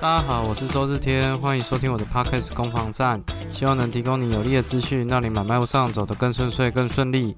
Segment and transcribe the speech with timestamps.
[0.00, 7.34] 大家好，我是周日天，欢迎收听我的 Podcast 攻防战，希望能提供你有力的资讯，让你买卖路上走得更顺遂、更顺利。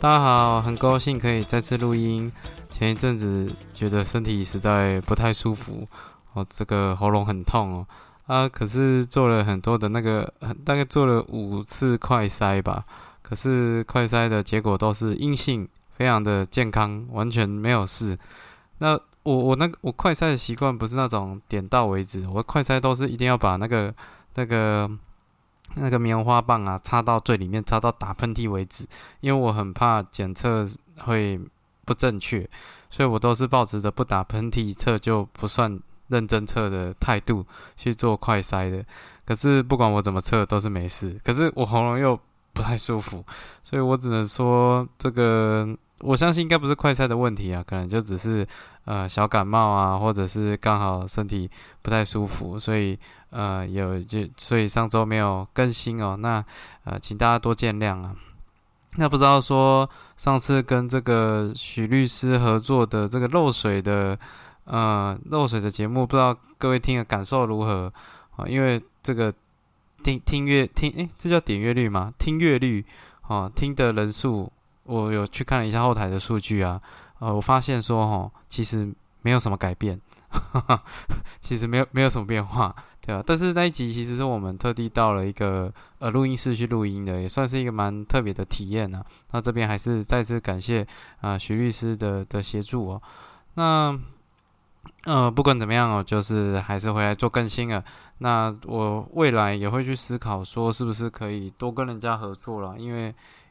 [0.00, 2.30] 大家好，很高兴可以再次录音。
[2.68, 5.86] 前一阵子觉得身体实在不太舒服，
[6.34, 7.86] 哦，这个喉咙很痛哦，
[8.26, 10.30] 啊，可是做了很多的那个，
[10.64, 12.84] 大概做了五次快筛吧，
[13.22, 15.66] 可是快筛的结果都是阴性，
[15.96, 18.18] 非常的健康，完全没有事。
[18.78, 23.92] 那我我那个我快筛的习惯不是那种点到为止，我快筛都是一定要把那个
[24.36, 24.88] 那个
[25.74, 28.86] 那个棉花棒啊插到最里面，插到打喷嚏为止，
[29.18, 30.64] 因为我很怕检测
[31.00, 31.40] 会
[31.84, 32.48] 不正确，
[32.88, 37.44] 所以我都是保持着不打喷嚏测就不算认真测的态度
[37.76, 38.84] 去做快筛的。
[39.24, 42.16] 可是不管我怎么测都是没事，可是我喉咙又
[42.52, 43.24] 不太舒服，
[43.64, 45.76] 所以我只能说这个。
[46.00, 48.46] 我相信应该不是快赛的问题啊，可能就只是
[48.84, 52.98] 呃小感冒啊，或者是刚好身体不太舒服，所以
[53.30, 56.44] 呃有就所以上周没有更新哦，那
[56.84, 58.14] 呃请大家多见谅啊。
[58.98, 59.88] 那不知道说
[60.18, 64.18] 上次跟这个许律师合作的这个漏水的
[64.64, 67.90] 呃漏水的节目，不知道各位听的感受如何
[68.36, 68.44] 啊？
[68.46, 69.32] 因为这个
[70.02, 72.12] 听听阅听诶，这叫点阅率吗？
[72.18, 72.84] 听阅率
[73.22, 74.52] 啊，听的人数。
[74.86, 76.80] 我有去看了一下后台的数据啊，
[77.18, 78.90] 呃，我发现说哈，其实
[79.22, 80.00] 没有什么改变，
[81.40, 83.22] 其实没有没有什么变化，对吧？
[83.26, 89.04] 但是那一集其实是我们特地到了一个呃录音室去录音的，也算是一个蛮特别的体验呢。
[89.32, 90.86] 那这边还是再次感谢
[91.20, 93.02] 啊徐律师的的协助哦。
[93.54, 93.98] 那
[95.04, 97.82] 呃不管怎么样哦，就是还是回来做更新了。
[98.18, 103.06] 那我未来也会去思考说，是不是可以多跟人家合作了，因为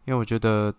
[0.06, 0.74] 因为我觉得。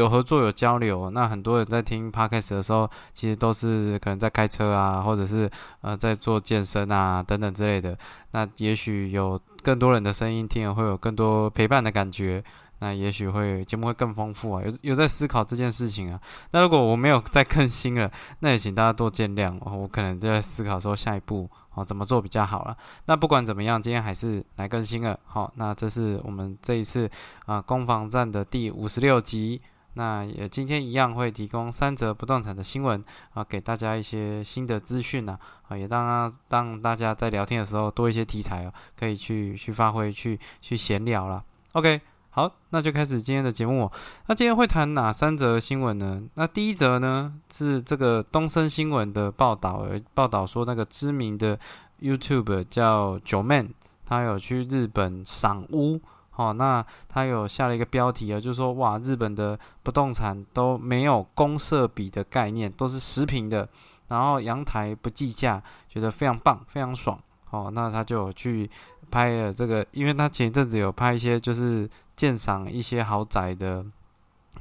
[0.00, 5.50] 有合作有交流，那很多人在听 podcast 的时候，其实都是可能在开车啊，或者是
[5.82, 7.96] 呃在做健身啊等等之类的。
[8.30, 12.42] 那也许有更多人的声音听了，会有更多陪伴的感觉。
[12.78, 14.62] 那也许会节目会更丰富啊。
[14.64, 16.20] 有有在思考这件事情啊。
[16.50, 19.56] 那如果我没有再更新了，那也请大家多见谅。
[19.60, 22.76] 我可能就在思考说下一步哦怎么做比较好了。
[23.04, 25.16] 那不管怎么样，今天还是来更新了。
[25.24, 27.08] 好，那这是我们这一次
[27.46, 29.60] 啊攻防战的第五十六集。
[29.94, 33.04] 那也今天一样会提供三则不动产的新闻
[33.34, 35.38] 啊，给大家一些新的资讯呐
[35.68, 41.44] 啊，也让让大家在聊天的时候多一些题材哦，可以去去发挥去去闲聊了。
[41.72, 43.90] OK，好，那就开始今天的节目。
[44.28, 46.22] 那今天会谈哪三则新闻呢？
[46.34, 51.58] 那第一则呢是这个东森新闻的报道，报道说那个知名的
[52.00, 53.74] YouTube 叫九 Man，
[54.06, 56.00] 他有去日本赏屋。
[56.48, 63.68] 哦，那他有下了一个标题啊，就是说哇，日本的不动产都没有公设比的概念，都是实平的，
[64.08, 67.18] 然后阳台不计价，觉得非常棒，非常爽。
[67.50, 68.70] 哦，那他就去
[69.10, 73.84] 拍了这个，因为他前一阵子有拍一些就是鉴赏一些豪宅的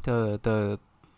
[0.03, 0.77] 的的。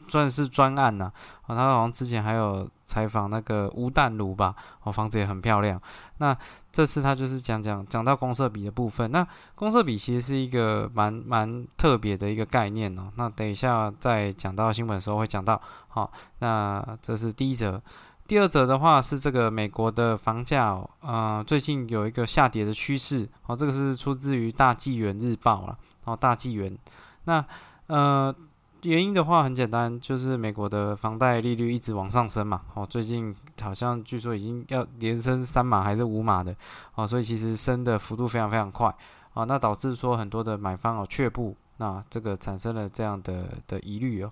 [0.09, 1.05] 算是专案呐，
[1.43, 5.81] 啊，他好像之前还有采访那个吴淡如吧，哦，房子也很漂亮。
[6.19, 6.37] 那
[6.71, 9.09] 这次他就是讲讲讲到公社比的部分。
[9.11, 13.11] 那公社比其实是一个蛮蛮特别的一个概念哦。
[13.15, 15.59] 那等一下在讲到新闻的时候会讲到。
[15.87, 17.81] 好，那这是第一则。
[18.27, 23.27] 第二则的话是这个美国的房价，呃，最近有一个下跌的趋势。
[23.47, 25.75] 哦，这个是出自于大纪元日报了。
[26.03, 26.77] 哦，大纪元。
[27.23, 27.43] 那
[27.87, 28.35] 呃。
[28.83, 36.55] 原因的话很简单，就是美国的房贷利率一直往上升嘛，哦，最近好像据说已经要连升三码还是五码的，
[36.95, 38.93] 哦，所以其实升的幅度非常非常快，
[39.33, 44.31] 啊，那导致说很多的买方哦却步，那这个产生了这样的的疑虑哦。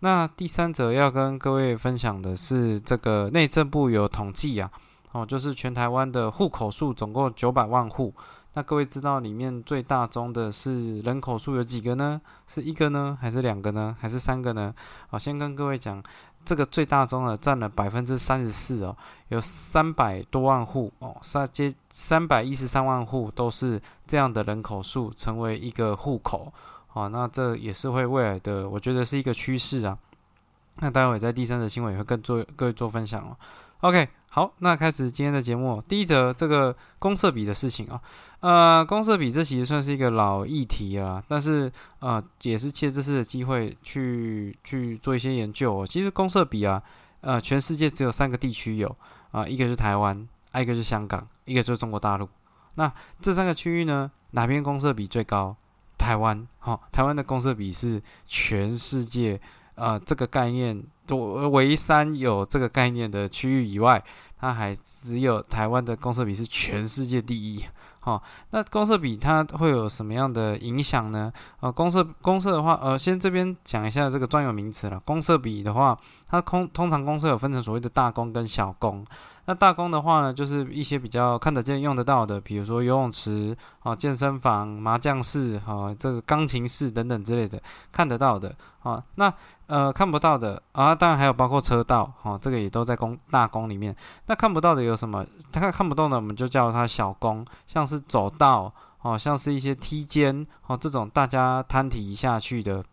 [0.00, 4.70] 那第三则要跟各位分享的是，这个内政部有统计啊，
[5.12, 8.12] 哦，就是全台湾的户口数总共九百万户。
[8.54, 12.20] 那各位知道里面最大宗的是人口数有几个呢？
[12.46, 14.74] 是一个呢，还是两个呢，还是三个呢？
[15.08, 16.02] 好，先跟各位讲，
[16.44, 18.94] 这个最大宗的占了百分之三十四哦，
[19.28, 26.52] 有三百多万户哦，三接三百一十三万户都是这样的人口数成为一个户口，
[26.88, 29.96] 好，那这也是会未来的，我觉得是一个趋势啊。
[30.76, 33.36] 那待会在第三则新闻也会跟做各位做分享哦。
[33.82, 34.08] OK。
[34.30, 35.82] 好，那开始今天的节目。
[35.88, 38.00] 第一则这个公社比的事情啊，
[38.38, 45.84] 呃，公社比这其实算是一个老议题啊，但是呃，也是借这次的机会去去做一些研究。
[45.84, 46.80] 其实公社比啊，
[47.22, 48.96] 呃，全世界只有三个地区有
[49.32, 52.28] 啊，一个是台湾，一个是香港，一个就是中国大陆。
[52.76, 52.90] 那
[53.20, 55.56] 这三个区域呢，哪边公社比最高？
[55.98, 59.40] 台湾，好，台湾的公社比是全世界。
[59.74, 64.02] 呃，这个概念，唯唯三有这个概念的区域以外，
[64.38, 67.64] 它还只有台湾的公设比是全世界第一。
[68.00, 68.20] 好，
[68.50, 71.32] 那公设比它会有什么样的影响呢？
[71.60, 75.00] 呃，公设公设的话，呃，先这边讲一下这个专有名词了。
[75.04, 75.96] 公设比的话，
[76.28, 79.04] 它通通常公设有分成所谓的大公跟小公。
[79.44, 87.60] 那大公的话呢，就是一些比较看得见、用得到的，比如说游泳池、啊健身房、麻将室、哈这个钢琴室等等之类的，
[87.90, 88.54] 看得到的。
[88.82, 89.32] 啊，那
[89.66, 93.94] 呃看不到的啊，当然还有包括车道，哈，这个也都在公大公里面。
[94.26, 95.24] 那看不到的有什么？
[95.50, 98.72] 它看不到的，我们就叫它小公，像是走道，
[99.02, 102.84] 哦，像是一些梯间，哦，这种大家摊体下去的。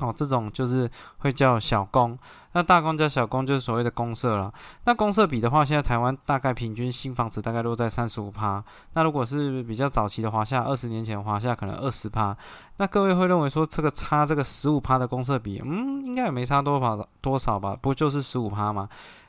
[0.00, 2.18] 哦，这种就是会叫小公，
[2.52, 4.52] 那大公加小公就是所谓的公社了。
[4.84, 8.62] 那公社比的话，现在台湾大概平均新房子大概落在三十五趴。
[8.92, 12.36] 那如果是比较早期的华夏，二十年前华夏可能二十趴。
[12.76, 17.76] 那各位会认为说这个差这个十五趴的公社比，嗯，应该也没差多少多少吧？
[17.80, 18.88] 不就是十五趴吗？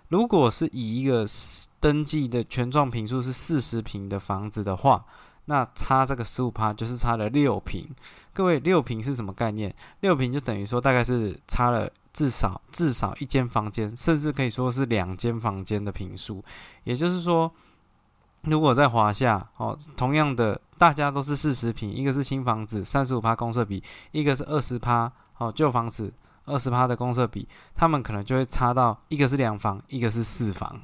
[0.09, 1.25] 如果是以一个
[1.79, 5.03] 登记的全幢平数是四十平的房子的话。
[5.49, 7.89] 那差这个十五趴就是差了六平，
[8.33, 9.73] 各位六平是什么概念？
[10.01, 16.43] 六平就等于说大概是差了至少至少一间房间，甚至可以说是两间房间的平数。
[16.83, 17.49] 也就是说，
[18.43, 26.13] 如果在华夏哦，同样的大家都是四十平，一个是新房子三十五趴公设比，一个是二十趴哦旧房子。
[26.47, 30.81] 二十趴的公设比，他们可能就会差到一个是两房，一个是四房，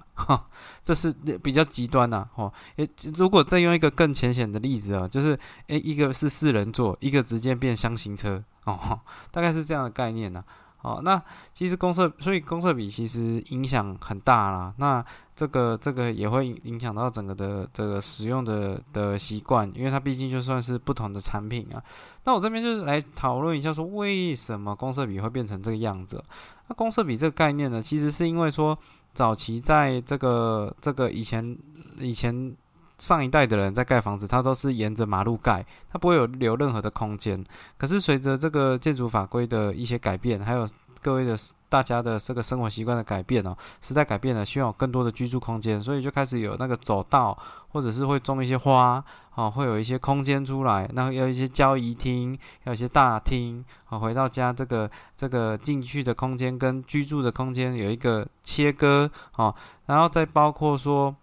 [0.84, 1.12] 这是
[1.42, 9.00] 比较极端呐，哦，诶，如果再用一个更浅显的例子啊，就是诶，一个是四人座，一个直接变箱型车，哦，
[9.32, 10.44] 大概是这样的概念呐。
[10.84, 11.22] 哦，那
[11.54, 14.74] 其实公社，所以公社比其实影响很大啦。
[14.78, 15.04] 那
[15.36, 21.82] 这个这个也会影响到整个的这个使用的的习惯，因为它毕竟就算是不同的产品啊。
[22.26, 26.24] 那我这边就是来讨论一下，说为什么公社比会变成这个样子？
[26.68, 28.78] 那公社比这个概念呢，其实是因为说
[29.14, 31.58] 早期在这个这个以前
[31.98, 32.56] 以前。
[32.98, 37.44] 上一代的人在盖房子，他都是沿着马路盖，他不会有留任何的空间。
[37.78, 40.68] 可是随着这个建筑法规的一些改变，还有
[41.02, 41.36] 各位的
[41.68, 47.38] 大家的这个生活习惯的改变哦，时代改变了，需要有更多的居住空间，所以就开始有那个走道，
[47.70, 49.04] 或者是会种一些花，
[49.36, 59.54] 哦，会有一些空间出来，然后要一些交谊厅，要一些大厅，哦，回到家这个这个进去的空间跟居住的空间有一个切割，哦，
[59.88, 61.14] 然后再包括说。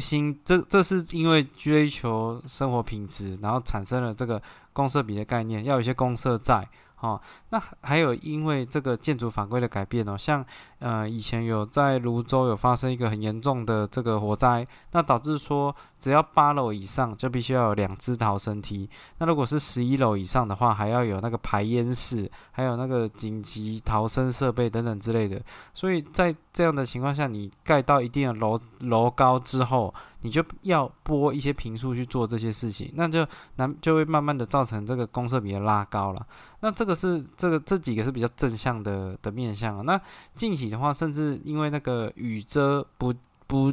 [0.00, 4.40] 新这这是因为追求生活品质，然后产生了这个
[4.72, 6.68] 公社比的概念，要有一些公社在。
[7.00, 7.20] 哦，
[7.50, 10.42] 那还有因为这个建筑法规的改变哦，像
[10.78, 15.74] 呃以前有在泸州有发生一个很严重的这个火灾，那导致说
[16.04, 18.86] 只要八楼以上就必须要有两只逃生梯，
[19.16, 25.40] 那如果是十一楼以上的话，还要有那个排烟室，还有那个紧急逃生设备等等之类的。
[25.72, 29.94] 所以在这样的情况下，你盖到一定的楼楼高之后。
[30.24, 36.26] 你就要拨一些平数去做这些事情，那就难就会慢慢的造成这个公设比的拉高了。
[36.60, 39.82] 那这个是这个这几个是比较正向的的面向啊。
[39.82, 40.00] 那
[40.34, 43.12] 近期的话，甚至因为那个雨遮不
[43.46, 43.70] 不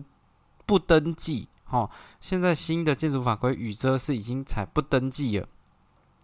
[0.66, 1.90] 不登记，哦，
[2.20, 5.48] 现在新的建筑法规雨遮是已经采不登记了，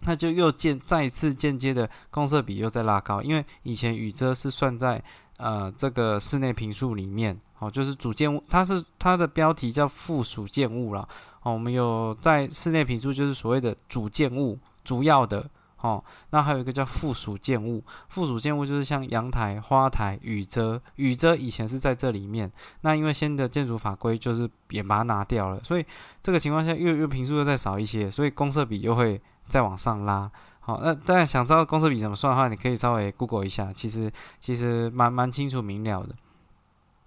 [0.01, 5.04] 那就又间再一次间接的公设比又在拉高，因为以前雨遮是算在
[5.37, 7.39] 呃这个室内平数里面。
[7.59, 11.01] 哦，就是主建物，它是它的标题叫附属建物了。
[11.42, 15.49] 哦，我们有在室内评述，就是所谓的主建物，主要的。
[15.81, 25.85] 哦，那还有一个叫附属建物，附属建物就是像阳台、花台、雨遮，雨遮以前是在这里面，那因为新的建筑法规就是也把它拿掉了，所以
[26.21, 30.29] 这个情况下又又平数又再少一些，所以公设比又会再往上拉。
[30.59, 36.15] 好，那大家想知道公设比怎么算的话，你可以稍微 Google 一下，其实其实蛮蛮清楚明了的。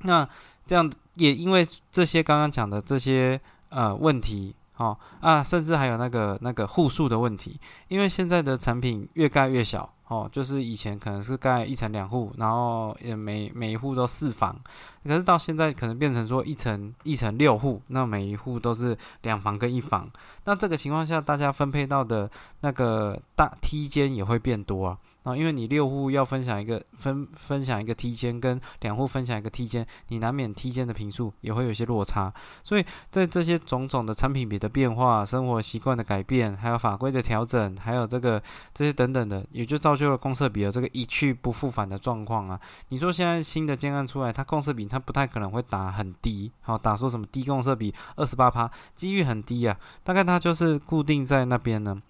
[0.02, 0.26] 那
[0.66, 14.58] 这样也因为这些刚刚讲的这些呃问题，哦啊，甚至还有那个那个户数的问题，因为现在的产品越盖越小，哦，就是以前可能是盖一层两户，然后也每每一户都四房，
[15.04, 20.10] 可是到现在可能变成说一层一层六户，那每一户都是两房跟一房，
[20.46, 22.30] 那这个情况下，大家分配到的
[22.62, 24.98] 那个大梯间也会变多啊。
[25.22, 32.32] 啊，因为你六户要分享一个分分享一个梯间，跟两户分享一个梯间，你难免梯间的平数也会有些落差。
[32.62, 42.58] 所以在这些种种的产品比的变化、生活习惯的改变，还有法规的调整，还有这个这些等等的，也就造就了公设比的这个一去不复返的状况啊。
[42.88, 52.00] 你说现在新的建案出来，它公设比它不太可能会打很低，好打说什么低公设比二十八趴，几率很低啊，大概它就是固定在那边呢。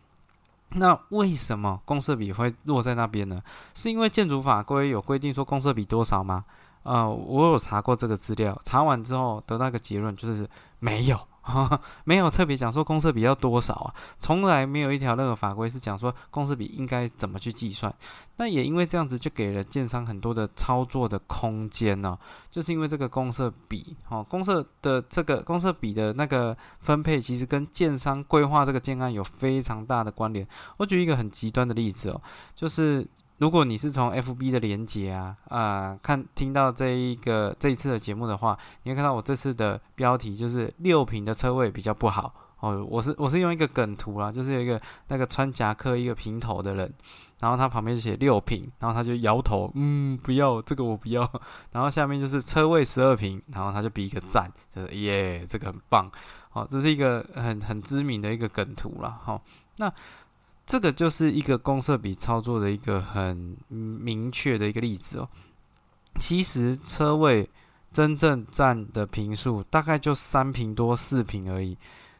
[0.72, 3.42] 那为什么公设比会落在那边呢？
[3.74, 6.44] 是因为建筑法规有规定说公设比多少吗？
[6.82, 11.18] 呃，我有查过这个资料，查完之后得到个结论，就是没有。
[12.04, 17.92] 没有特别讲说公设比要多少啊，从来没有一条任何法规是讲说公设比应该怎么去计算。
[18.36, 22.16] 那也因为这样子，就给了建商很多的操作的空间呢。
[22.50, 30.46] 就是因为这个公设比，哦，公设的这个公设比的那个分配，其实跟建商规划这个建案有非常大的关联。
[30.76, 32.22] 我举一个很极端的例子哦，
[32.54, 33.08] 就是。
[33.40, 42.86] 如果你是从 FB 的连接啊啊看听到这一个这一次的节目的话，你会看到我这次的标题就是六平的车位比较不好哦。
[42.86, 44.78] 我是我是用一个梗图啦，就是有一个
[45.08, 46.92] 那个穿夹克一个平头的人，
[47.38, 51.26] 然后他旁边就写六平，然后他就摇头，嗯，不要这个我不要。
[51.72, 56.10] 然后下面就是车位十二平，然后他就比一个赞，就是耶，这个很棒。
[56.50, 59.18] 好，这是一个很很知名的一个梗图了。
[59.24, 59.42] 好，
[59.78, 59.90] 那。
[60.70, 65.28] 这个就是一个公设比操作的一个很明确的一个例子哦。
[66.20, 67.50] 其实车位
[67.90, 71.76] 真正占的平数大概就三平多四平而已，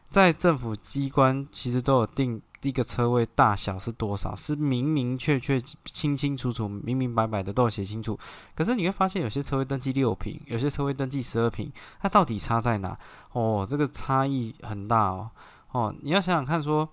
[0.09, 8.19] 在政府机关其实都有定一个车位大小是多少，是明明确确、清清楚楚、明明白白的都有写清楚。
[8.53, 12.99] 可是你会发现有些车位登记六平，有些车位登记十二平，它到底差在哪？
[13.31, 15.31] 哦，这个差异很大哦。
[15.71, 16.89] 哦，你要想想看说。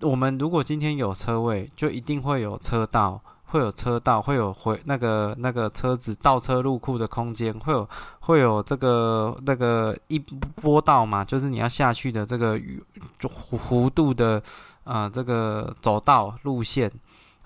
[0.00, 7.88] 我们如果今天有车位，就一定会有车道，会有车道，会有回那个那个车子倒车入库的空间，会有
[8.20, 14.42] 会有这个那个一波道嘛，就是你要下去的这个弧弧度的
[14.84, 16.90] 啊这个走道路线，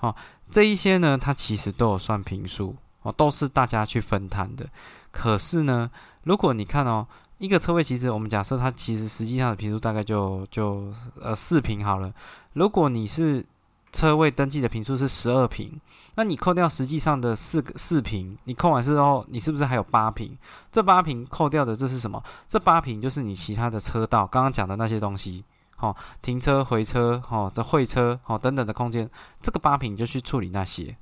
[0.01, 0.15] 哦，
[0.51, 4.67] 这一些呢，它其实都有算平数哦，都是大家去分摊的。
[5.13, 5.91] 可是呢，
[6.25, 7.07] 如果你看哦。
[7.41, 12.13] 一个车位其实，我们假设它其实实际上的平数大概就就呃四平好了。
[12.53, 13.45] 如果你是
[13.93, 15.81] 车位登记的平数是十二平，
[16.15, 20.37] 那你扣掉实际上的四个四平，你扣完之后，你是不是还有八平？
[20.71, 22.23] 这八平扣掉的这是什么？
[22.47, 25.45] 这八平就是你其他的车道，刚刚讲的那些东西，
[25.77, 29.09] 好，停车、回车、好，这会车、好等等的空间，
[29.41, 30.97] 这个八平就去处理那些。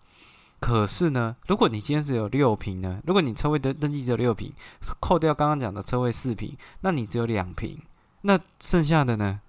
[0.61, 3.00] 可是呢，如果你今天只有六平呢？
[3.07, 4.52] 如果你车位登登记只有六平，
[4.99, 7.81] 扣掉刚刚讲的车位四平，那你只有两平，
[8.23, 9.40] 那剩下的呢？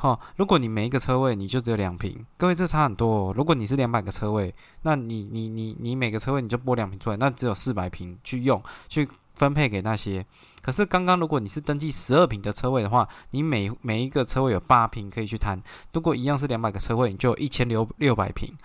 [0.00, 3.34] 好，如果你每一个车位你就只有两平，各位这差很多哦。
[3.36, 10.24] 如果你是两百个车位，那你你你你每个车位你就拨两瓶出来，那只有四百平去用去分配给那些。
[10.62, 15.60] 可是刚刚如果你是登记十二平的车位的话，你每每一个车位有八平可以去摊。
[15.92, 18.56] 如果一样是两百个车位，你就有一千六六百平。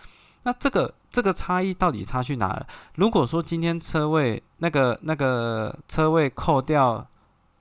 [0.44, 2.68] 那这个这个差异到底差去哪了？
[2.94, 7.04] 如果说今天车位那个那个车位扣掉，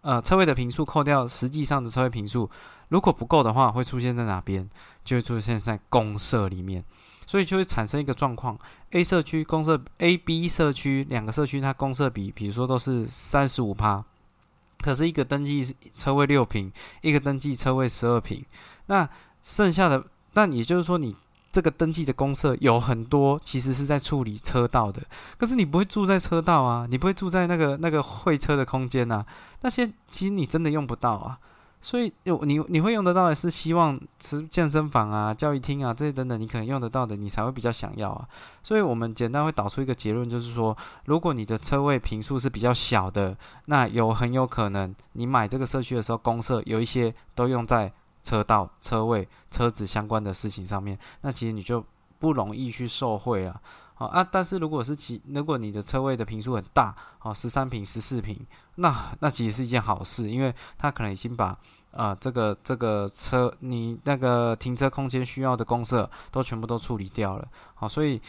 [0.03, 2.51] 呃，车位的平数扣掉实际上的车位平数，
[2.89, 4.69] 如果不够的话，会出现在哪边？
[5.05, 6.85] 就会出现在公社里面，
[7.27, 8.59] 所以就会产生一个状况
[8.91, 14.05] ：A 社区公社 A、B 社区两个社区，它公社比，比如说都是三十五趴，
[14.81, 18.45] 可是一个登记车位六平，一个登记车位十二平，
[18.87, 19.09] 那
[19.43, 20.05] 剩下的，
[20.35, 21.17] 那也就是说你。
[21.53, 25.03] 这个登记的公社有很多，其实是在处理车道的。
[25.37, 29.23] 可是你不会住在车道啊，你不会住在那个那个会车的空间呐。
[29.61, 31.39] 那些其实你真的用不到啊。
[31.85, 38.27] 所以你你会用得到的是希望吃健身房啊、教育厅啊这些等等，你可能用得到的，你才会比较想要啊。
[38.63, 40.75] 所以我们简单会导出一个结论，就是说，
[41.07, 47.93] 如果你的车位平数是比较小的，那有很有可能你买这个社区的时候，公社有一些都用在。
[48.23, 51.85] 车道、车位、车子相关的事情上面，那其实你就
[52.19, 53.61] 不容易去受贿了。
[53.95, 58.39] 好啊，但是如果是其如果你的车位的平数很大，哦，十三平、十四平，
[58.77, 61.57] 那那其实是一件好事，因为他可能已经把
[61.91, 67.49] 啊这个这个车你那个停车空间需要的公设都全部都处理掉了。
[67.75, 68.21] 好，所以。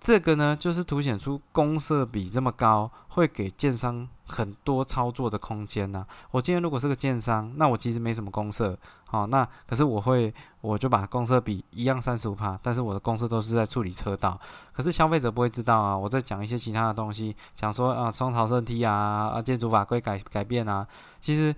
[0.00, 6.06] 这个呢，就是凸显出公设比这么高，会给建商很多操作的空间呐。
[6.30, 14.38] 我今天如果是个建商，那我其实没什么公设，好，那可是我会，我就把公设比一样三十五帕，但是我的公设都是在处理车道，
[14.72, 15.98] 可是消费者不会知道啊。
[15.98, 20.86] 我在讲一些其他的东西，讲说啊，双逃生梯啊，啊，建筑法规改改变啊，
[21.20, 21.54] 其实。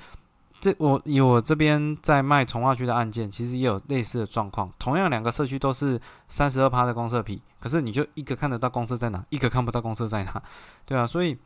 [0.60, 4.70] 这我以我这边在卖从化区的案件，其实也有类似的状况。
[4.78, 10.42] 同样两个社区都是三十二趴的公社比，可是你就一个看得到公社在哪，一个看不到公社在哪，
[10.84, 11.38] 对啊，所以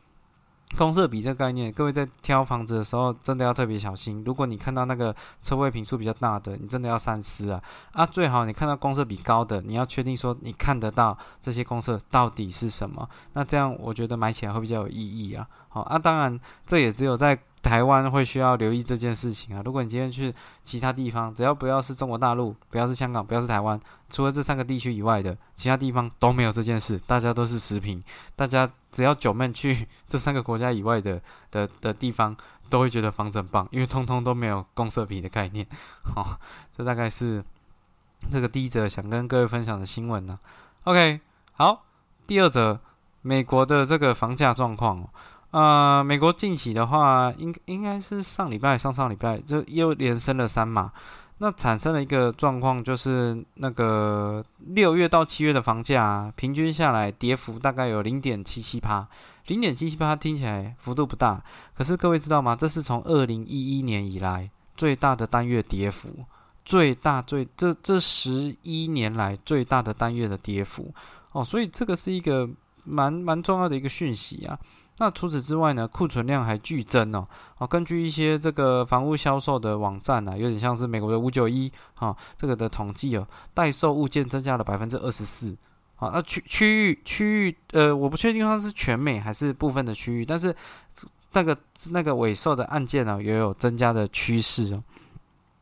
[0.75, 4.23] 公社比这个概念，各位在挑房子的时候真的要特别小心。
[4.25, 7.61] 如果你看到那个车位平数比较大的，你真的要三思啊！
[7.93, 15.47] 啊，最好你看到公社比高的，你要确定说你看得到这些公社到底是什么，那这样我觉得买起来会比较有意义啊。
[15.69, 19.61] 好啊，当然这也只有在台湾会需要留意这件事情啊。
[19.65, 20.31] 如果你今天去
[20.63, 28.03] 其他地方，只要不要是中国大陆，不要是香港，不要是台湾，除了这三个地区以外的其他地方都没有这件事，大家都是食品，
[28.35, 31.19] 大家只要九妹去这三个国家以外的
[31.49, 32.37] 的的地方，
[32.69, 35.65] 都会觉得房子很棒，因为通通都没有公社皮的概念。
[36.03, 36.39] 好，
[36.77, 37.43] 这大概是
[38.29, 40.37] 这个第一则想跟各位分享的新闻呢。
[40.83, 41.19] OK，
[41.53, 41.83] 好，
[42.27, 42.79] 第二则
[43.23, 45.09] 美国的这个房价状况。
[45.55, 50.91] 呃，美国近期的话，应应该是上礼拜、上上礼拜就又连升了三码，
[51.37, 59.07] 那产生了一个状况，就是那个六月到七月的房价平均下来跌幅大概有零点七七趴，
[59.47, 61.41] 零点七七趴听起来幅度不大，
[61.73, 62.53] 可是各位知道吗？
[62.53, 66.09] 这是从二零一一年以来最大的单月跌幅，
[66.65, 70.93] 最大最这这十一年来最大的单月的跌幅
[71.31, 72.45] 哦，所以这个是一个
[72.83, 74.59] 蛮蛮重要的一个讯息啊。
[74.97, 77.27] 那除此之外呢，库存量还剧增哦。
[77.57, 85.55] 哦，根据一些这个房屋销售的网站呢，有点像是美国的五九一啊，这个的统计哦，待售物件增加了百分之二十四。
[85.95, 90.55] 好，那区区域区域呃，我不确定它是全美还是部分的区域，但是
[91.33, 91.57] 那个
[91.91, 94.83] 那个尾售的案件呢，也有增加的趋势哦。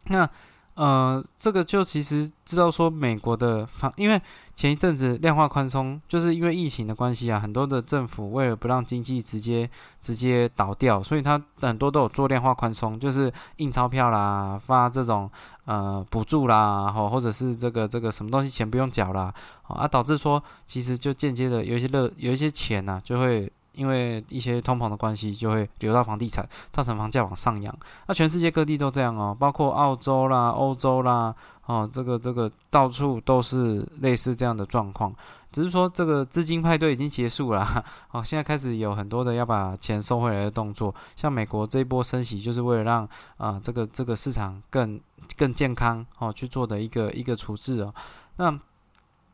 [0.06, 0.30] 那
[0.76, 4.22] 呃，这个就其实知道说美国的房，因为。
[4.56, 9.68] 前一阵子量化宽松，就是因为疫情的关系啊，很多的政府为了不让经济直接
[10.00, 15.28] 直接倒掉，所以它很多都有做量化宽松，就是印钞票啦，发这种
[15.66, 27.76] 呃补助啦，或或者是这个这个什么东西钱不用缴啦，啊，导致说其实就间接的有一些热有一些钱呐，就会因为一些通膨的关系，就会流到房地产，造成房价往上扬。
[28.08, 31.36] 那全世界各地都这样哦，包括澳洲啦、欧洲啦。
[31.66, 35.16] 哦，这个这个到处都是类似这样的状况，
[35.50, 37.66] 只是说这个资金派对已经结束了。
[38.12, 45.00] 哦，现在开始有很多的要把钱收回来的动作，像美国这一波升息，就是为了让啊这个这个市场更
[45.38, 47.96] 更健康哦去做的一个一个处置哦。
[48.36, 48.60] 那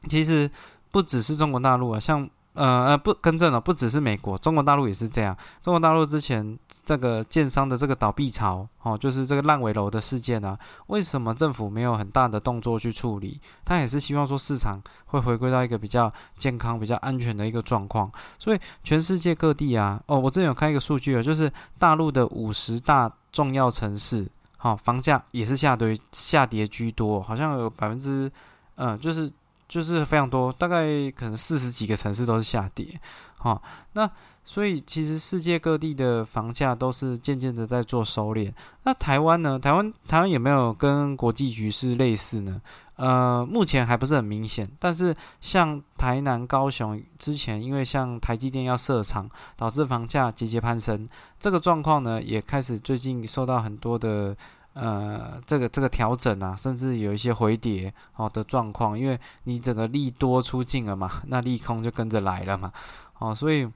[0.08, 0.48] 其实
[0.92, 2.30] 不只是中国大陆啊，像。
[2.54, 5.38] 呃呃，不更正了，不只是美国，中国大陆也是这样。
[5.62, 13.40] 中国大陆之前这个建商的这个倒闭潮，哦，就是这个烂尾楼的事件啊，为什么政府没有很大的动作去处理？
[13.64, 18.12] 他也是希望说市场会回归到一个比较健康、比较安全的一个状况。
[18.40, 28.30] 所以全世界各地啊，哦，我之前有看一个数据啊，就是大陆的五十大重要城市，好，房价也是下跌下跌居多，好像有百分之，
[28.76, 29.32] 嗯，就是。
[29.70, 33.00] 就是非常多，大概可能四十几个城市都是下跌，
[33.38, 33.62] 好，
[33.94, 34.10] 那
[34.44, 38.52] 所以其实世界各地的房价都是渐渐的在做收敛。
[38.84, 39.60] 那台湾呢？
[39.60, 42.60] 台湾台湾有没有跟国际局势类似呢？
[42.96, 44.68] 呃，目前还不是很明显。
[44.80, 51.08] 但是像台南、高雄之前，因为像台积电要设厂，导致房价节节攀升，
[51.40, 54.36] 这个状况呢，也开始最近受到很多的。
[54.74, 62.72] 呃，这个这个调整啊，甚至有一些回跌哦的状况，因为你整个利多出尽了嘛， 那利空就跟着来了嘛，
[63.18, 63.68] 哦，所以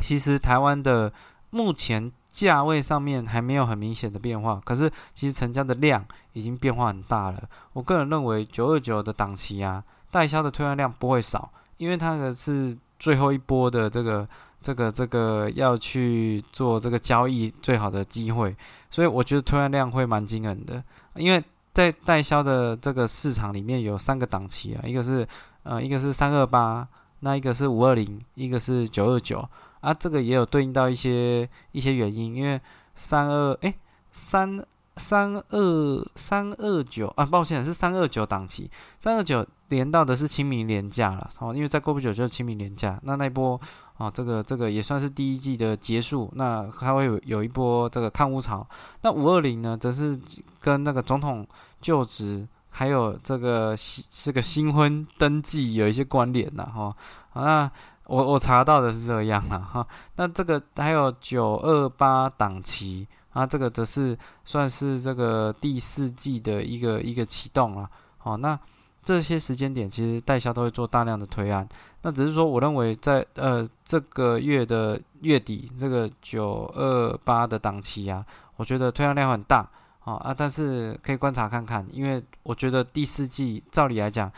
[0.00, 1.12] 其实台湾的
[1.50, 7.42] 目前价位上面还没有很明显的变化，可是其实成交的量已经变化很大了。
[7.74, 14.26] 我个人认为九二九的档期啊，代销的推案量不会少，因为它的是最后一波的这个。
[14.60, 18.54] 这个这个要去做这个交易最好的机会，
[18.90, 20.82] 所以我觉得推案量会蛮惊人的。
[21.14, 25.26] 因为在代销的这个市场里面有三个档期啊，一个是
[25.62, 26.86] 呃一个是三二八，
[27.20, 29.48] 那一个是五二零，一个是九二九
[29.80, 29.92] 啊。
[29.92, 32.60] 这个也有对应到一些一些原因，因为
[32.94, 33.74] 三二哎
[34.10, 34.64] 三
[34.96, 43.60] 三二三二九啊，抱歉是三二九档期，三二九连到的是清明年假了哦，因为再过不久就是清明年假，那那波。
[43.98, 48.64] 啊，这个这个也算是第一季的结束，那它会有有一波这个抗乌潮。
[49.02, 50.16] 那五二零呢，则是
[50.60, 51.44] 跟那个总统
[51.80, 53.76] 就职，还有这个
[54.08, 56.96] 这个新婚登记有一些关联呐，哈。
[57.34, 57.70] 那
[58.06, 59.84] 我我查到的是这样了哈。
[60.14, 67.90] 那这个还有九二八档期啊，这个则是算是这个第四季的一个一个启动了。
[68.18, 68.56] 好，那。
[69.02, 71.66] 这些时间点，其实代销都会做大量的推案。
[72.02, 78.24] 那只是说，我认为在呃这个月的月底，这个九二八的档期啊，
[78.56, 79.68] 我觉得推案量很大
[80.00, 84.30] 啊啊，但是可以观察看看，因为我觉得第四季照理来讲。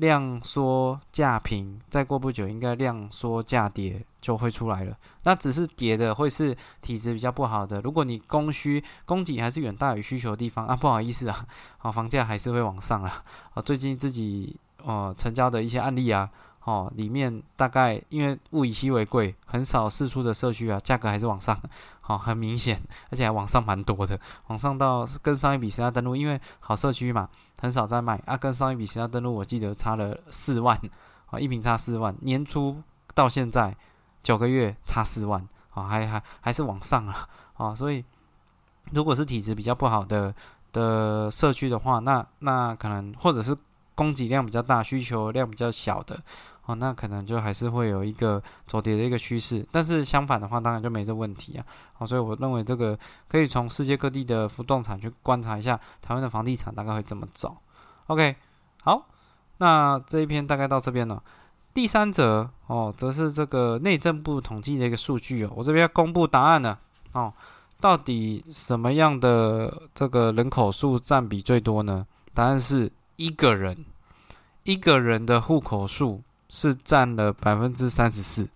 [0.00, 4.96] 量缩价平，再过不久应该量缩价跌就会出来了。
[5.24, 7.80] 那只是跌的会是体质比较不好的。
[7.82, 11.46] 如果你供需供给还是远大于需求的地方啊，不好意思啊，
[11.78, 13.22] 啊房价还是会往上啊。
[13.52, 16.30] 啊，最近自己呃成交的一些案例啊，
[16.64, 21.60] 哦，里面大概因为物以稀为贵，很少试出的社区啊，价格还是往上，
[22.00, 27.28] 好，很明显，而且还往上蛮多的，往上到跟上一笔其他登录，因为好社区嘛，
[27.60, 30.76] 很少在卖啊，跟上一笔其他登录，我记得差了四万，
[31.26, 32.82] 啊，一瓶差四万，年初
[33.14, 33.76] 到现在
[34.22, 38.02] 九个月差四万，啊，还还还是往上了，啊，所以
[38.92, 40.34] 如果是体质比较不好的
[40.72, 43.56] 的社区的话，那那可能或者是
[43.94, 46.18] 供给量比较大，需求量比较小的。
[46.66, 51.64] 哦，那可能就还是会有一个走跌的一个趋势，但是相反的话，当然就没这问题啊。
[51.94, 52.96] 好，所以我认为这个
[53.28, 57.56] 可以从世界各地的不动产去观察一下台湾的房地产大概会怎么走。
[58.06, 58.36] OK，
[58.82, 59.06] 好，
[59.58, 61.22] 那这一篇大概到这边了。
[61.72, 66.78] 第三则哦，则是这个内政部统计的一个数据哦，我这边要公布答案了
[67.12, 67.32] 哦。
[67.80, 72.06] 到底什么样的这个人口数占比最多呢？
[72.34, 73.86] 答案是一个人，
[74.64, 76.22] 一个人的户口数。
[76.50, 78.46] 是占了百分之三十四，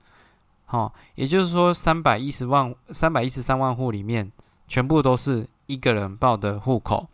[0.67, 4.31] 好，也就是说三百一十万、三百一十三万户里面，
[4.67, 7.07] 全部都是一个人报的户口。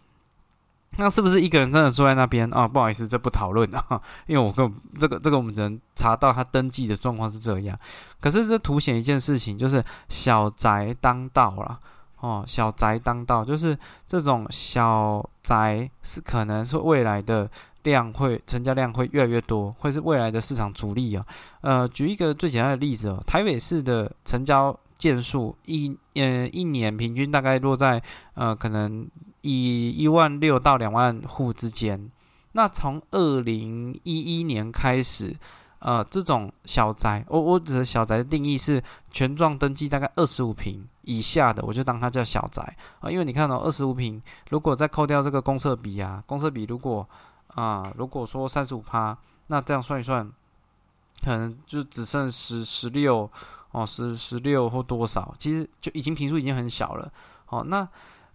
[0.96, 2.66] 那是不是一个人真的住在那边啊？
[2.66, 7.78] 不好意思，这不讨论啊，因为我跟这个这个我们只能查到他登记的状况是这样。
[8.20, 11.78] 可是这凸显一件事情，就是小宅当道了
[12.20, 17.48] 哦，小宅当道，就是这种小宅是可能是未来的。
[17.82, 21.24] 量会成交量会越来越多，会是未来的市场主力啊。
[21.62, 28.02] 呃，举一个最简单的例子哦，台北市的成交件数一呃一年平均大概落在
[28.34, 29.06] 呃可能
[29.40, 32.10] 以一万六到两万户之间。
[32.52, 35.34] 那从二零一一年开始，
[35.78, 43.10] 呃，这种小宅，我我指的小宅的定义是全幢登记大概二十五平以下的，我就当它叫小宅啊。
[43.10, 47.08] 因为你看到二十五平，如果再扣掉这个公设比啊，公设比如果
[47.54, 49.16] 啊，如果说三十五趴，
[49.48, 50.30] 那这样算一算，
[51.22, 53.28] 可能就只剩十十六
[53.72, 57.12] 哦，十十六或多少，其实就已经平数已经很小了。
[57.46, 57.86] 好，那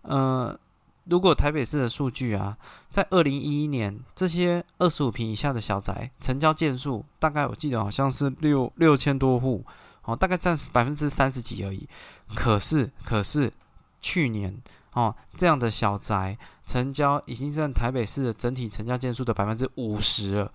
[0.02, 0.58] 呃，
[1.06, 2.58] 如果台北市的数据啊，
[2.90, 9.64] 在二零一一年这些二十五平以下的小宅成交件数，大概我记得好像是六六千多户，
[10.04, 11.88] 哦，大概占百分之三十几而已。
[12.36, 13.54] 可是，可是
[14.02, 16.38] 去年哦，这样的小宅。
[16.66, 20.52] 成交已经占台北市的整体成交件数的百分之五十了，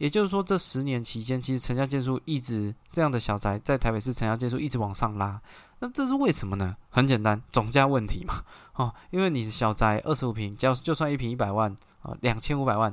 [0.00, 5.38] 也就是说，这十年期间，其实成交件数一直这样的小宅在台北市成交件数一直往上拉。
[5.80, 6.74] 那这是为什么呢？
[6.88, 8.42] 很简单，总价问题嘛。
[8.76, 11.76] 哦，因为你小宅二十五平，就就算一平一百万。
[12.02, 12.90] 哦，两千五百万，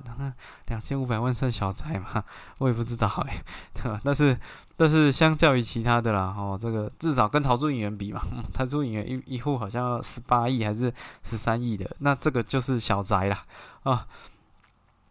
[0.65, 2.22] 两千五百万算小宅嘛？
[2.60, 3.41] 我也不知道哎，
[3.74, 4.02] 对吧？
[4.04, 4.38] 但是，
[4.76, 8.22] 但是相较于其他的啦，哦，这个至少跟桃珠影园比嘛，
[8.54, 10.93] 桃珠影园一一户好像十八亿还是
[11.24, 13.46] 十三亿的，那这个就是小宅啦，
[13.84, 14.06] 啊，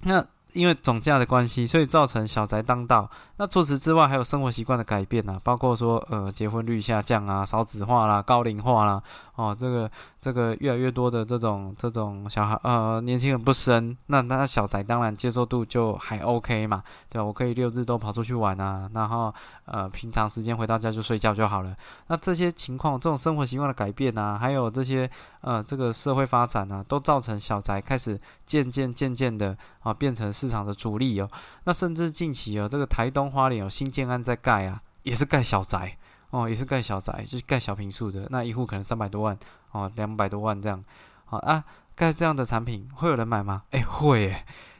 [0.01, 0.27] 那。
[0.57, 3.09] 因为总价的关系，所以造成小宅当道。
[3.37, 9.03] 那除此之外，还有生活习惯的改变啊，包括说呃结婚率下降啊，少子化啦，高龄化啦，
[9.35, 17.25] 哦，这个这个越来越多的这种这种小孩呃年轻人不生，那那小宅当然接受度就还 OK 嘛，对吧？
[17.27, 19.33] 我可以六日都跑出去玩啊，然后
[19.67, 21.77] 呃平常时间回到家就睡觉就好了。
[22.07, 25.11] 那这些情况，这种生活习惯的改变啊，还有这些
[25.43, 30.46] 呃这个社会发展啊，都造成小宅开始渐渐渐渐的啊变成是。
[30.47, 31.29] 市场的主力哦，
[31.65, 35.99] 那甚至近期哦，这个台东花莲有新建案在盖啊，也是盖小宅。
[36.31, 39.39] 哦，也是盖小宅，就是盖小平数的，那一户可能三百多万
[39.71, 40.85] 哦，两百多万这样，
[41.25, 41.63] 好啊，
[41.95, 43.63] 盖这样的产品会有人买吗？
[43.71, 44.35] 哎，会，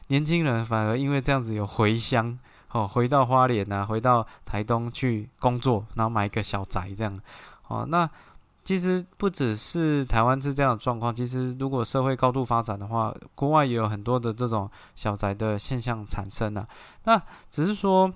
[0.07, 2.37] 年轻人反而因为这样子有回乡
[2.73, 7.19] 哦，回到花莲啊，回到台东去工作，然后买一个小宅这样，
[7.69, 8.07] 哦，那。
[8.67, 16.67] 其实不只是台湾是这样的状况，其实如果社会高度发展的话，国外也有很多的这种小宅的现象产生啊。
[17.05, 17.17] 那
[17.49, 18.13] 只是说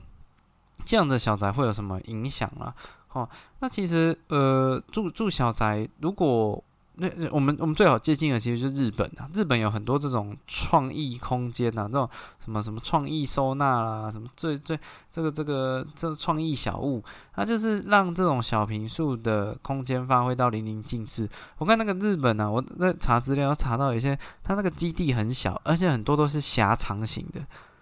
[0.84, 2.76] 这样的小宅会有什么影响啊？
[3.14, 6.62] 哦，那其实呃，住住小宅如果。
[7.02, 12.08] 那我们我们最好接近的其实就是日本啊，日本有很多这种创意空间呐，这种
[12.40, 21.28] 什么什么创意收纳啦，什么最最这个这个这创意小物，它就是让这种小平数的空间发挥到淋漓尽致。
[21.58, 27.42] 我看那个日本呢，我在查资料查到一些，它那个基地很小，而且很多都是狭长型的，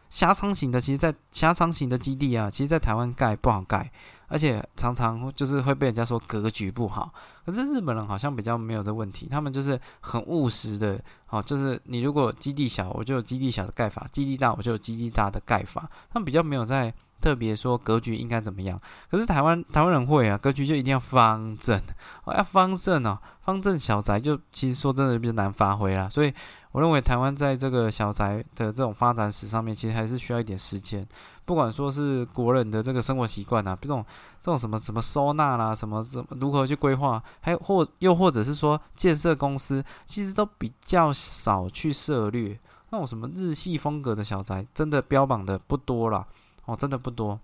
[0.09, 3.91] 狭长型的，其实在狭长型的基地啊，其实在台湾盖不好盖。
[4.29, 7.13] 而且常常就是会被人家说格局不好，
[7.45, 10.97] 可是日本人好像比较没有这问题，他们就是很务实的，
[11.29, 15.89] 哦，就是你如果基地小，我就有基地小的盖法；基地大，我就有基地大的盖法。
[16.09, 18.79] 他们比较没有在特别说格局应该怎么样。
[19.09, 21.79] 可是台湾台湾人会啊，格局就一定要方正
[22.23, 26.07] 哦，要方正哦，方正小宅就其实说真的比较难发挥啦。
[26.09, 26.33] 所以
[26.71, 31.07] 我认为台湾在这个小宅的这种发展史上面，其实还是需要一点时间。
[31.45, 34.05] 不管说是国人的这个生活习惯啊，这种
[34.39, 42.59] 这种什么什么收纳啦，什么怎么如何去规划，还有或又或者是说建设公司，其实都比较少去涉略
[42.91, 46.27] 那种什么日系风格的小宅，真的标榜的不多了
[46.69, 47.39] 哦，真的不多。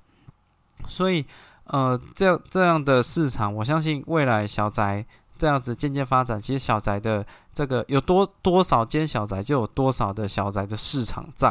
[0.88, 1.26] 所以
[1.66, 5.06] 呃，这样这样的市场，我相信未来小宅
[5.38, 11.50] 这样子渐渐发展，其实小宅的这个有多多少间小宅，就有多少的小宅的市场在。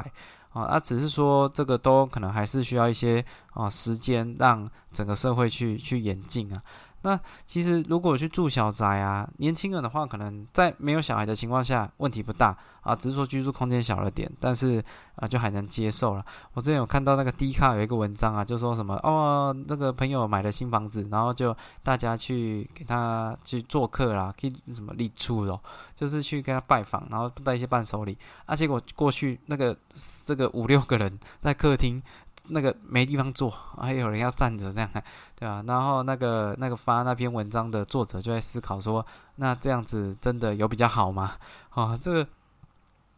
[0.53, 6.63] 啊，那只是说这个都可能还是需要一些啊时间，让整个社会去去演进啊。
[7.05, 14.83] 那其实如果去住小宅啊，年轻人的话，可能在没有小孩的情况下，问题不大啊，只是说居住空间小了点，但是
[15.17, 16.25] 啊，就还能接受了。
[16.55, 25.61] 我之前有看到那个 D 卡有一个文章啊，就说什么哦，那个朋友买了新房子，然后就大家去给他去做客啦，可以什么立柱哦，
[25.95, 29.77] 就是去跟他拜访，然后带一些伴手礼啊，结果过去那个
[30.25, 32.03] 这个五六个人在客厅。
[32.49, 34.91] 那个没地方坐， 还有人要站着这样，
[35.39, 35.63] 对吧？
[35.67, 39.05] 然后那个那个发那篇文章的作者就在思考说，
[39.37, 41.33] 那这样子真的有比较好吗？
[41.71, 42.27] 啊， 这个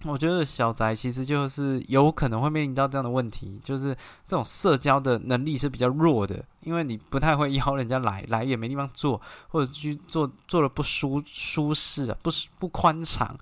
[0.05, 3.95] 我觉得小宅其实就是有可能会面临到这样的问题，就是
[4.27, 13.37] 这种社交的能力是比较弱的，因为你不太会邀人家来，来也没地方坐，或者去坐坐的不舒舒适啊，不不宽敞。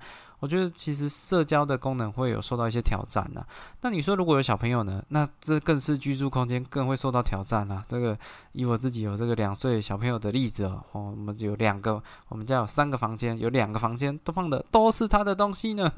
[0.45, 3.43] 我觉得其实社交的功能会有受到一些挑战呢。
[3.81, 5.03] 那你说如果有小朋友呢？
[5.09, 7.83] 那这更是居住空间更会受到挑战啊。
[7.89, 8.15] 这个
[8.53, 15.91] 以我自己有这个两岁小朋友的例子哦，我们有两个，我们家有三个房间，有两个房间都放的都是他的东西呢，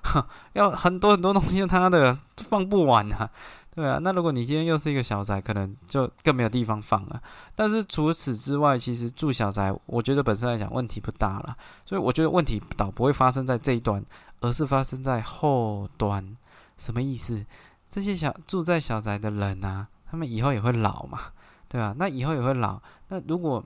[0.52, 3.30] 要很多很多东西他的放不完啊。
[3.76, 7.22] 对啊，那如果你今天又是一个小宅，可能就更没有地方放了。
[7.54, 11.54] 但是除此之外，其实住小宅，我觉得本身来讲问题不大了。
[11.84, 14.02] 所以我觉得问题倒不会发生在这一端，
[14.40, 16.36] 而是发生在后端。
[16.78, 17.44] 什么意思？
[17.90, 21.20] 这些小住在小宅的人啊，他们以后也会老嘛，
[21.68, 21.94] 对吧？
[21.98, 22.80] 那以后也会老。
[23.08, 23.62] 那如果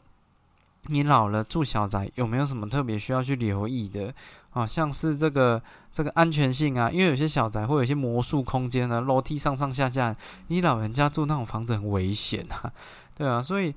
[0.86, 4.12] 你老了住小宅，有没有什么特别需要去留意的？
[4.50, 5.62] 啊，像是这个
[5.92, 10.16] 这个安全性啊，因为有些小宅会有一些魔术空间啊，楼梯上上下下，
[10.48, 12.72] 你老人家住那种房子很危险啊，
[13.16, 13.72] 对啊，所以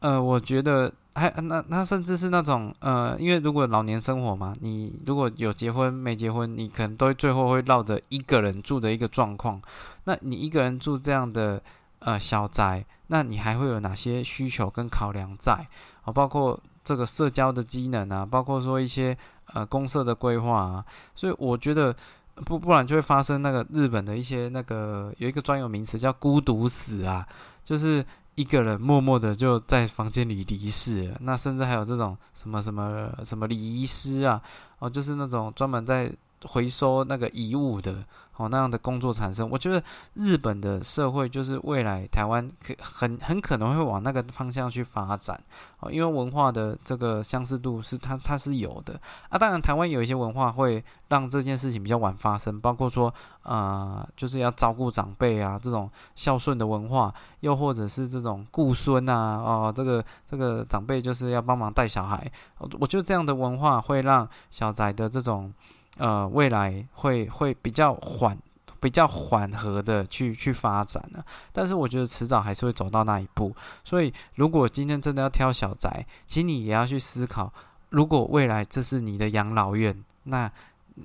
[0.00, 9.62] 呃，我觉得还那那甚至是那种呃，因为如果老年生活嘛，你如果有结婚没结婚，你可能都最后会绕着一个人住的一个状况，
[10.04, 11.62] 那你一个人住这样的
[12.00, 15.68] 呃小宅，那你还会有哪些需求跟考量在
[16.06, 16.12] 啊？
[16.12, 19.14] 包括这个社交的机能啊，包括说一些。
[19.54, 21.94] 呃，公社的规划啊，所以我觉得
[22.34, 27.24] 不不然就会发生那个日本的一些那个有一个专有名词叫孤独死啊，
[27.64, 31.16] 就是一个人默默的就在房间里离世了。
[31.20, 34.42] 那甚至还有这种什么什么什么礼仪师啊，
[34.80, 36.12] 哦，就是那种专门在
[36.46, 38.04] 回收那个遗物的。
[38.38, 39.82] 哦，那样的工作产生，我觉得
[40.12, 45.42] 日本的社会就是未来台湾可很很可能会往那个方向去发展
[45.80, 49.38] 哦，因为文化的这个相似度是它它是有的啊。
[49.38, 53.10] 当然，台湾有一些文化会让这件事情比较晚发生，包括说
[53.42, 65.54] 呃，就是要照顾长辈啊，这种孝顺的文化，又或者是这种顾孙啊，哦，这个这个长辈就是要帮忙带小孩，我觉得这样的文化会让小宅的这种。
[65.98, 68.38] 呃，未来会会比较缓、
[68.80, 71.24] 比较缓和的去去发展呢。
[71.52, 73.54] 但是我觉得迟早还是会走到那一步。
[73.82, 77.50] 所以，如果今天真的要挑小宅，请你也要去思考：
[77.88, 80.52] 如果未来这是你的养老院，那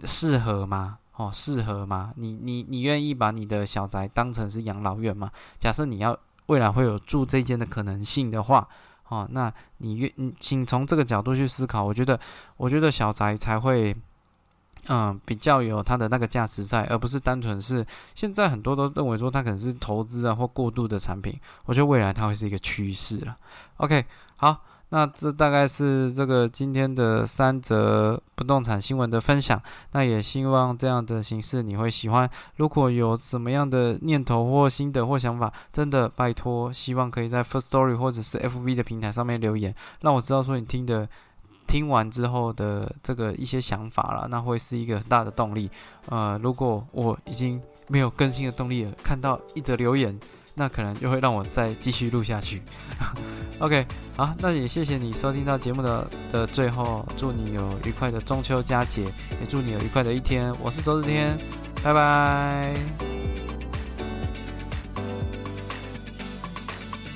[0.04, 0.98] 适合吗？
[1.16, 2.12] 哦，适合吗？
[2.18, 5.32] 你你你愿意把你的小宅当成是养老院吗？
[5.58, 8.68] 假设你要未来会有住这间的可能性的话，
[9.08, 11.82] 哦，那你愿请从这个角度去思考。
[11.84, 12.20] 我觉得，
[12.58, 13.96] 我觉得小宅才会。
[14.88, 21.40] 嗯，比较有它的那个价值在，而不是单纯是现在很多都认为说它可能是投资啊或过度的产品。
[21.66, 23.38] 我觉得未来它会是一个趋势了。
[23.78, 24.04] OK，
[24.38, 29.62] 好，那这大概是这个今天的三则不动产新闻的分享。
[29.92, 32.28] 那也希望这样的形式你会喜欢。
[32.56, 41.08] 如果有什么样的念头或心得或想法，真的拜托，希望可以在 First Story 或者是 FV 的平台上面留言，让我知道说你听的。
[41.72, 45.72] 听完之后的这个一些想法了，那会是一个很大的动力。
[46.10, 50.20] 呃，如果我已经没有更新的动力了，看到一则留言，
[50.56, 52.62] 那可能就会让我再继续录下去。
[53.60, 53.86] OK，
[54.18, 59.04] 好，那也谢谢你收听到节目的的最后，祝你有愉快的中秋佳节，
[59.40, 60.54] 也祝你有愉快的一天。
[60.62, 61.38] 我是周日天，
[61.82, 63.31] 拜拜。